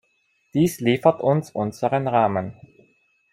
Dies 0.55 0.79
liefert 0.79 1.21
uns 1.21 1.51
unseren 1.51 2.07
Rahmen. 2.07 2.57